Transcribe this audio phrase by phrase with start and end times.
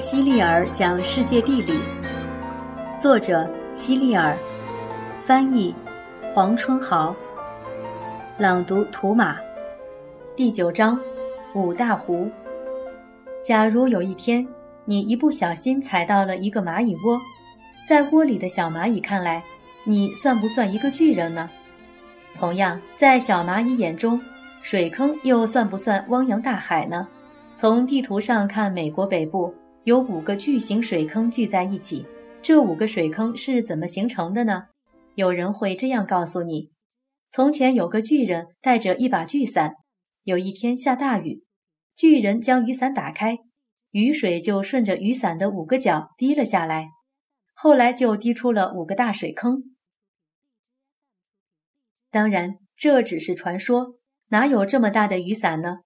[0.00, 1.78] 希利尔讲世界地理，
[2.98, 4.34] 作者希利尔，
[5.26, 5.74] 翻译
[6.32, 7.14] 黄春豪，
[8.38, 9.36] 朗读图马。
[10.34, 10.98] 第九章，
[11.52, 12.30] 五大湖。
[13.44, 14.48] 假如有一天
[14.86, 17.20] 你一不小心踩到了一个蚂蚁窝，
[17.86, 19.42] 在窝里的小蚂蚁看来，
[19.84, 21.50] 你算不算一个巨人呢？
[22.34, 24.18] 同样，在小蚂蚁眼中，
[24.62, 27.06] 水坑又算不算汪洋大海呢？
[27.54, 29.54] 从地图上看，美国北部。
[29.84, 32.04] 有五个巨型水坑聚在一起，
[32.42, 34.68] 这五个水坑是怎么形成的呢？
[35.14, 36.70] 有人会这样告诉你：
[37.30, 39.76] 从前有个巨人带着一把巨伞，
[40.24, 41.44] 有一天下大雨，
[41.96, 43.38] 巨人将雨伞打开，
[43.92, 46.90] 雨水就顺着雨伞的五个角滴了下来，
[47.54, 49.74] 后来就滴出了五个大水坑。
[52.10, 53.94] 当然，这只是传说，
[54.28, 55.78] 哪有这么大的雨伞呢？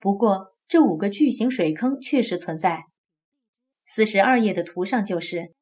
[0.00, 2.86] 不过，这五个巨型水坑确实存在。
[3.86, 5.52] 四十二页的图上就是，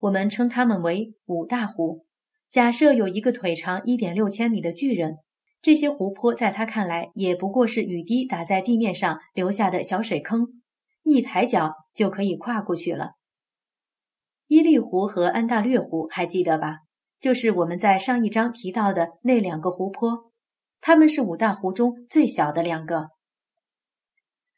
[0.00, 2.06] 我们称它们为五大湖。
[2.50, 5.18] 假设有一个腿长一点六千米的巨人，
[5.60, 10.62] 这些湖泊在他看来也不过是雨滴打在地面上留下的小水坑，
[11.02, 13.12] 一抬脚就可以跨过去了。
[14.46, 16.78] 伊利湖和安大略湖还记得吧？
[17.18, 20.30] 就是我们在上一章提到的那两个湖泊，
[20.80, 23.13] 它们是五大湖中最小的两个。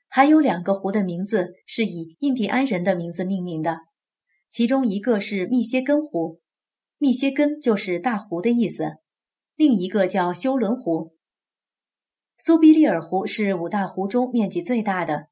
[0.08, 3.80] 还有两个湖的名字是以印第安人的名字命名的，
[4.50, 6.40] 其中一个是密歇根湖，
[6.98, 8.98] 密歇根就是大湖的意思；
[9.54, 11.14] 另一个叫休伦湖。
[12.38, 15.28] 苏必利尔湖是五大湖中面积最大的。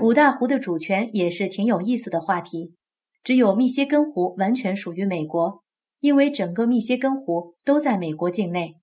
[0.00, 2.74] 五大湖的主权也是挺有意思的话题，
[3.24, 5.62] 只有密歇根湖完全属于美国，
[6.00, 8.76] 因为整个密歇根湖都在美国境内。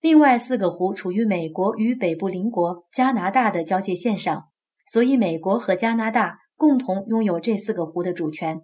[0.00, 4.44] 另外四个湖处于美国与北部邻国加拿大的交界线上，
[4.86, 8.60] 所以美国和加拿大共同拥有这四个湖的主权。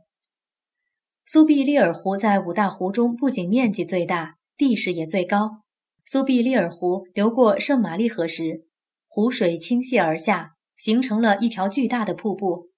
[1.26, 5.62] 苏必利尔湖在五大湖中不仅面积最大，地势也最高。
[6.04, 8.66] 苏必利尔湖流过圣玛丽河时，
[9.08, 12.68] 湖水倾泻而下，形成了一条巨大的瀑布，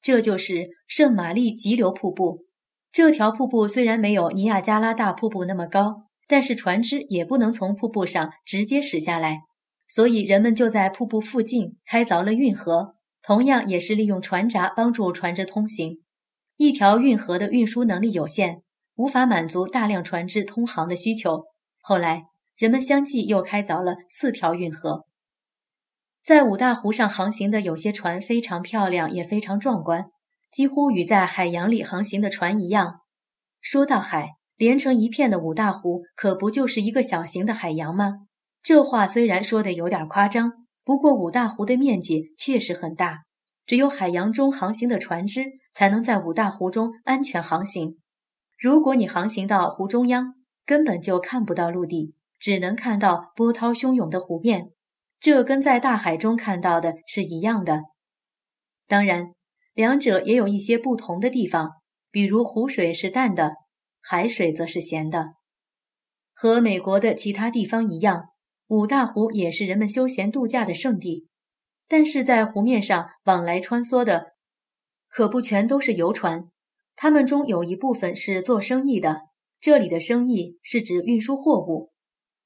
[0.00, 2.46] 这就是圣玛丽急流瀑布。
[2.90, 6.09] 这条瀑布虽然没有尼亚加拉大瀑布那么高。
[6.30, 9.40] 但是船只也不能从瀑布上直接驶下来，
[9.88, 16.04] 所以人们就在瀑布附近开凿了运河，同样也是利用船闸帮助船只通行。
[16.56, 18.62] 一条运河的运输能力有限，
[18.94, 21.46] 无法满足大量船只通航的需求。
[21.80, 22.26] 后来，
[22.56, 25.06] 人们相继又开凿了四条运河。
[26.24, 30.04] 在五大湖上航行的有些船非常漂亮，也非常壮观，
[30.52, 33.00] 几乎与在海洋里航行的船一样。
[33.60, 34.39] 说到海。
[34.60, 38.26] 连成一片的五大湖，可不就是一个小型的海洋吗？
[38.62, 40.52] 这话虽然说的有点夸张，
[40.84, 43.20] 不过五大湖的面积确实很大，
[43.64, 47.96] 只有海洋中航行的船只才能在五大湖中安全航行。
[48.58, 50.34] 如果你航行到湖中央，
[50.66, 54.72] 根本就看不到陆地，只能看到波涛汹涌的湖面，
[55.18, 57.84] 这跟在大海中看到的是一样的。
[58.86, 59.32] 当然，
[59.72, 61.70] 两者也有一些不同的地方，
[62.10, 63.54] 比如湖水是淡的。
[64.12, 65.34] 海水则是咸的，
[66.32, 68.30] 和美国的其他地方一样，
[68.66, 71.28] 五大湖也是人们休闲度假的圣地。
[71.86, 74.32] 但是在湖面上往来穿梭的，
[75.08, 76.50] 可不全都是游船，
[76.96, 79.20] 它们中有一部分是做生意的。
[79.60, 81.92] 这里的生意是指运输货物，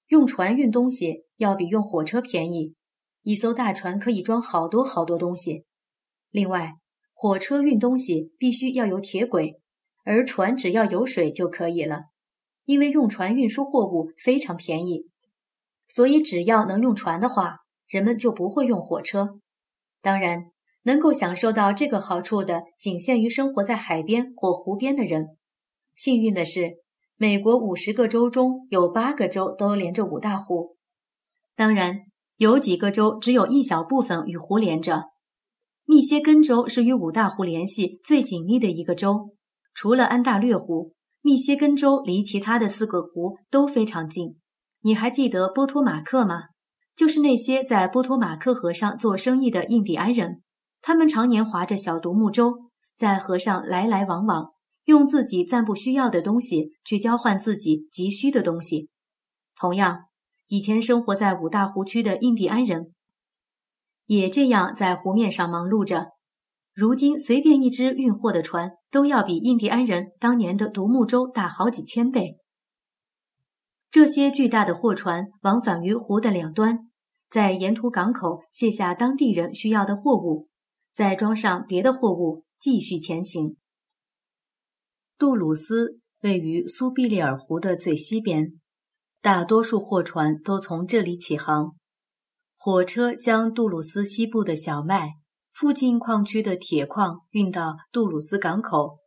[0.08, 2.74] 用船运东西要比用火车便宜，
[3.22, 5.64] 一艘大船可以装好多好多东西。
[6.28, 6.74] 另外，
[7.14, 9.62] 火车运东西必须要有铁轨。
[10.04, 12.04] 而船只要有水就可以了，
[12.64, 15.08] 因为用船运输货物非常便宜，
[15.88, 19.40] 所以只要能用船的话，人们就不会用火车。
[20.00, 20.50] 当然，
[20.82, 25.38] 能够享受到这个好处的，仅限于生活在海边或湖边的人。
[25.96, 26.74] 幸运的是，
[27.16, 30.76] 美国五十个州中有八个州都连着五大湖，
[31.56, 32.00] 当然
[32.36, 35.04] 有几个州只有一小部分与湖连着。
[35.86, 39.34] 密歇根州是与五大湖联系最紧密的一个州。
[39.74, 44.38] 除了安大略湖，密歇根州离其他的四个湖都非常近。
[44.82, 46.44] 你还记得波托马克吗？
[46.94, 50.42] 就是那些在波托马克河上做生意的印第安人，
[50.80, 52.54] 他们常年划着小独木舟，
[52.96, 54.52] 在河上来来往往，
[54.84, 58.90] 用自己暂不需要的东西去交换自己急需的东西。
[59.56, 60.04] 同样，
[60.46, 62.92] 以前生活在五大湖区的印第安人，
[64.06, 66.13] 也这样在湖面上忙碌着。
[66.74, 72.38] 如今，随便一只运货的船都要比印第安人当年的独木舟大好几千倍。
[73.92, 76.90] 这些巨大的货船往返于湖的两端，
[77.30, 80.48] 在沿途港口卸下当地人需要的货物，
[80.92, 83.56] 再装上别的货物，继续前行。
[85.16, 88.60] 杜鲁斯位于苏必利尔湖的最西边，
[89.22, 91.76] 大多数货船都从这里起航。
[92.56, 95.10] 火车将杜鲁斯西部的小麦、
[95.54, 98.98] 附近矿区的铁矿运到杜鲁斯港口，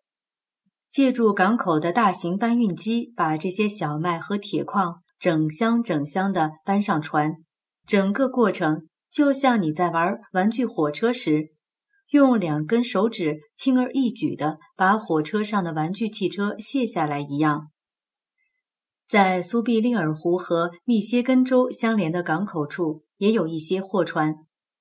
[0.89, 7.33] 借助港口的大型搬运机，把这些小麦和铁矿整箱整箱地搬上船。
[7.85, 11.49] 整个过程就像你在玩玩具火车时，
[12.11, 17.67] 用两根手指轻而易举地把火车上的玩具汽车卸下来一样。
[19.09, 23.03] 在苏必利尔湖和密歇根州相连的港口处。
[23.17, 24.35] 也有一些货船，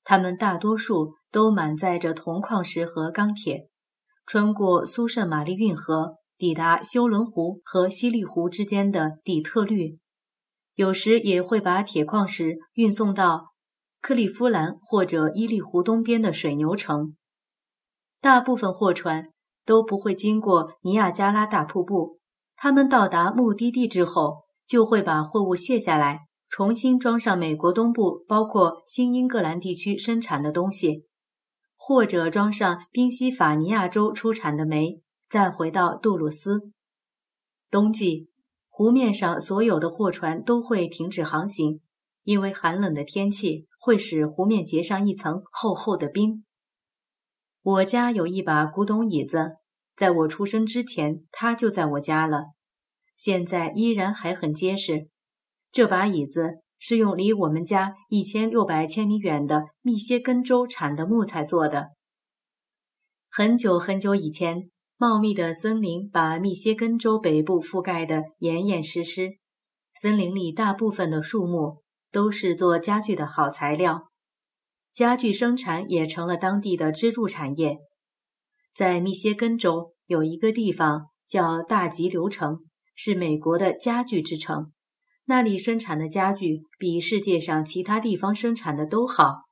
[0.05, 3.69] 它们大多数都满载着铜矿石和钢铁，
[4.25, 9.99] 穿过苏圣玛丽运河，抵达休伦湖和西利湖之间的底特律。
[10.77, 13.49] 有时也会把铁矿石运送到
[14.01, 17.15] 克利夫兰或者伊利湖东边的水牛城。
[18.23, 19.29] 大部分货船
[19.67, 22.19] 都不会经过尼亚加拉大瀑布，
[22.57, 26.21] 他们到达目的地之后，就会把货物卸下来。
[26.49, 31.05] 重新装上美国东部，包括新英格兰地区生产的东西，
[31.89, 35.01] 或者装上宾夕法尼亚州出产的煤，
[35.31, 36.73] 再回到杜鲁斯。
[37.71, 38.29] 冬季，
[38.69, 41.81] 湖面上所有的货船都会停止航行，
[42.25, 46.45] 因为寒冷的天气会使湖面结上一层厚厚的冰。
[47.63, 49.53] 我家有一把古董椅子，
[49.95, 52.47] 在我出生之前，它就在我家了，
[53.17, 55.07] 现在依然还很结实。
[55.71, 61.89] 这把椅子是用离我们家一千六百千米远的密歇根州产的木材做的。
[63.29, 69.31] 很久很久以前，茂密的森林把密歇根州北部覆盖得严严实实。
[70.01, 74.13] 森林里大部分的树木都是做家具的好材料，
[74.93, 77.79] 家具生产也成了当地的支柱产业。
[78.73, 82.61] 在密歇根州有一个地方叫大吉流城，
[82.95, 84.71] 是美国的家具之城。
[85.29, 89.43] 那里生产的家具比世界上其他地方生产的都好。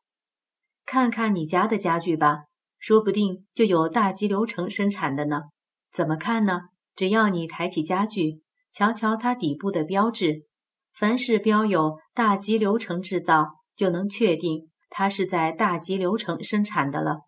[0.86, 2.44] 看看你家的家具吧，
[2.78, 5.42] 说不定就有大吉流程生产的呢。
[5.90, 6.62] 怎么看呢？
[6.94, 10.46] 只要你抬起家具，瞧瞧它底部的标志，
[10.92, 17.22] 凡是标有“大吉流程制造”，就能确定它是在大吉流程生产的了。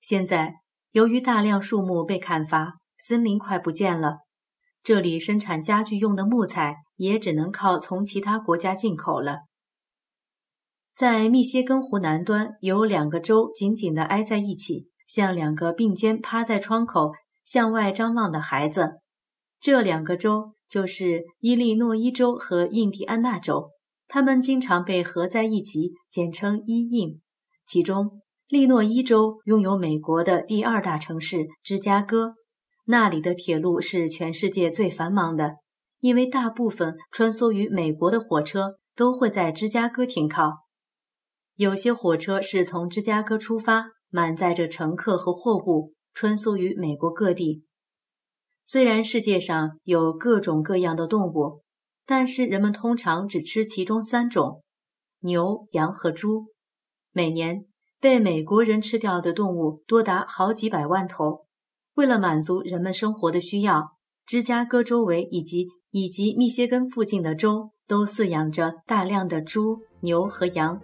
[0.00, 0.54] 现在，
[0.92, 4.18] 由于大量树木被砍伐，森林快不见了。
[4.88, 9.40] 这里生产家具用的木材也只能靠从其他国家进口了。
[10.96, 17.12] 在密歇根湖南端有两个州紧紧地挨在一起，像两个并肩趴在窗口
[17.44, 18.92] 向外张望的孩子。
[19.60, 23.68] 这两个州就是伊利诺伊州和印第安纳州，
[24.06, 27.20] 他们经常被合在一起，简称伊印。
[27.66, 32.36] 其中，利诺伊州拥有美国的第二大城市芝加哥。
[32.90, 35.56] 那里的铁路是全世界最繁忙的，
[36.00, 40.64] 因为大部分穿梭于美国的火车都会在芝加哥停靠。
[41.56, 47.62] 有些火车是从芝加哥出发，满载着乘客和货物，穿梭于美国各地。
[48.64, 51.62] 虽然世界上有各种各样的动物，
[52.06, 54.62] 但是人们通常只吃其中三种：
[55.20, 56.46] 牛、羊和猪。
[57.12, 57.66] 每年
[58.00, 61.47] 被美国人吃掉的动物多达好几百万头。
[61.98, 63.84] 为了满足人们生活的需要，
[64.24, 70.80] 芝加哥周围以及以及密歇根附近的州都饲养着大量的猪、牛和羊。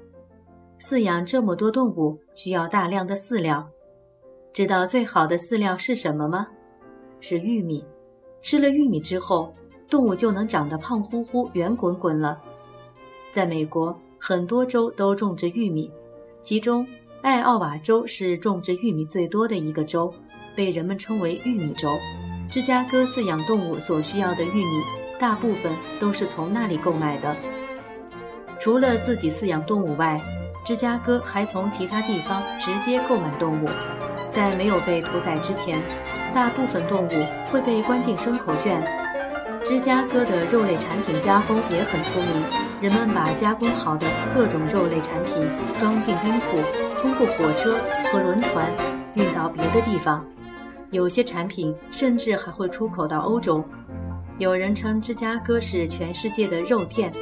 [0.80, 3.64] 饲养这么多动物需要大量的饲料。
[4.52, 6.48] 知道最好的饲料是什么吗？
[7.20, 7.84] 是玉米。
[8.42, 9.54] 吃了玉米之后，
[9.88, 12.42] 动物就能长得胖乎乎、圆滚滚了。
[13.30, 15.88] 在美国，很多州都种植玉米，
[16.42, 16.84] 其中
[17.22, 20.12] 爱奥瓦州是种植玉米最多的一个州。
[20.54, 21.98] 被人们称为“玉米州”，
[22.50, 24.82] 芝加哥饲养动物所需要的玉米，
[25.18, 27.36] 大部分都是从那里购买的。
[28.58, 30.20] 除了自己饲养动物外，
[30.64, 33.68] 芝加哥还从其他地方直接购买动物。
[34.30, 35.80] 在没有被屠宰之前，
[36.32, 38.82] 大部分动物会被关进牲口圈。
[39.64, 42.42] 芝加哥的肉类产品加工也很出名，
[42.80, 46.58] 人们把加工好的各种肉类产品装进冰库，
[47.00, 47.78] 通过火车
[48.12, 48.70] 和轮船
[49.14, 50.24] 运到别的地方。
[50.90, 53.64] 有些产品甚至还会出口到欧洲。
[54.38, 57.12] 有人称芝加哥是全世界的肉店。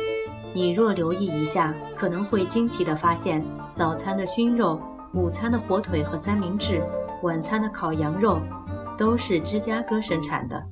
[0.55, 3.43] 你若留意一下，可能会惊奇地发现，
[3.73, 4.81] 早餐的熏肉、
[5.15, 6.83] 午餐的火腿和三明治、
[7.23, 8.41] 晚餐的烤羊肉，
[8.99, 10.63] 都是芝加哥生产的。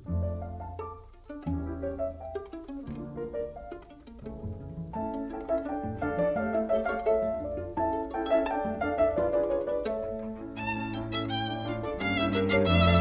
[12.33, 13.00] 了。